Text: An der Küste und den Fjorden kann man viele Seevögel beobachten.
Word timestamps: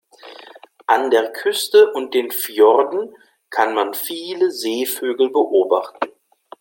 An 0.87 1.11
der 1.11 1.31
Küste 1.31 1.91
und 1.93 2.15
den 2.15 2.31
Fjorden 2.31 3.15
kann 3.51 3.75
man 3.75 3.93
viele 3.93 4.49
Seevögel 4.49 5.29
beobachten. 5.29 6.09